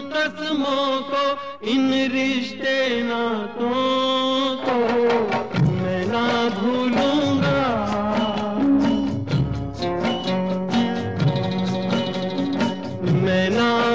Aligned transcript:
कसमों 0.00 1.00
को 1.10 1.22
इन 1.66 1.90
रिश्ते 2.12 2.76
नातों 3.02 4.56
को 4.64 4.76
मैं 5.72 6.04
ना 6.06 6.24
भूलूँगा। 6.58 7.58
मैं 13.24 13.50
ना 13.50 13.87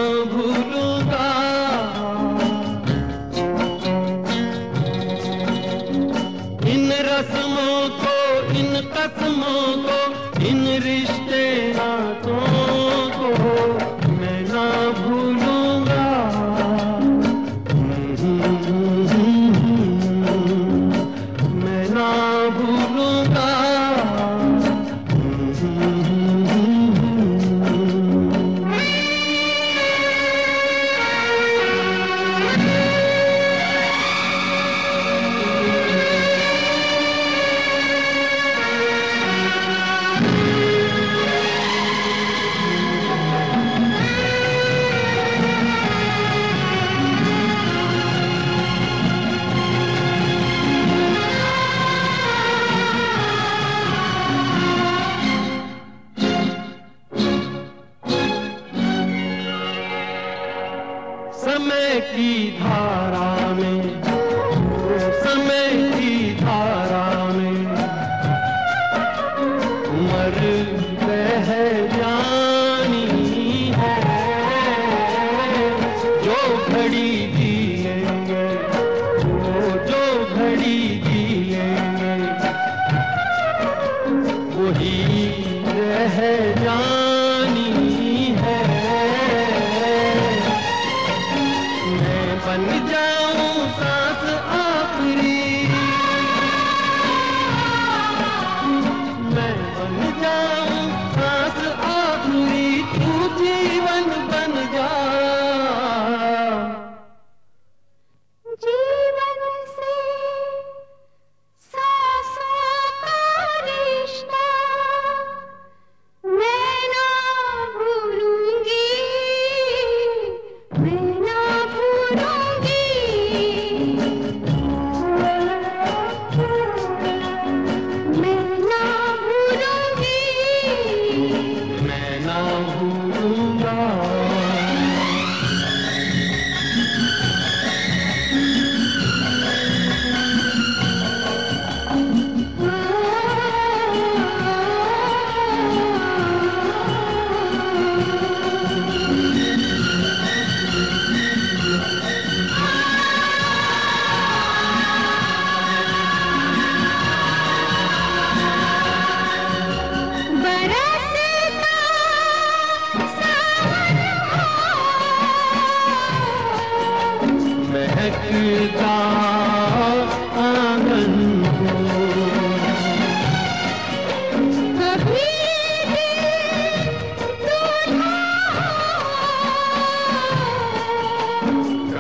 रह 85.26 86.18
जा 86.64 87.13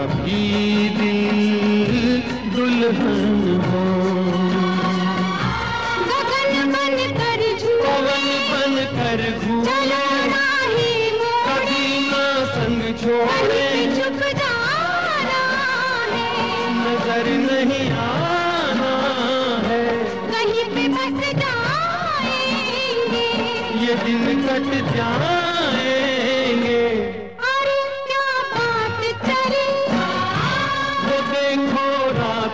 कभी 0.03 0.89
दिल 0.95 1.99
दुल्हन 2.53 3.43
हो। 3.65 3.83
गगन 6.09 6.71
बन 6.73 6.97
कर 7.19 7.43
गगन 7.83 8.25
बन 8.49 8.75
कर 8.97 9.21
कभी 11.47 11.85
ना 12.09 12.25
संग 12.51 12.81
छोड़े। 13.03 13.63
नज़र 16.81 17.25
नहीं 17.47 17.87
आना 18.03 18.93
है। 19.67 19.85
कहीं 20.33 20.65
पे 20.75 20.87
बस 20.97 21.19
जाएँगे। 21.41 23.27
ये 23.85 23.95
दिन 24.05 24.25
कट 24.47 24.69
जाए। 24.95 26.02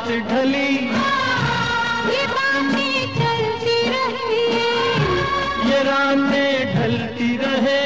ढली। 0.09 0.71
ये 2.11 2.23
बातें 2.27 2.97
चलती 3.17 3.77
रहे। 3.89 4.45
ये 5.69 5.79
रातें 5.83 6.75
ढलती 6.75 7.29
रहे। 7.38 7.83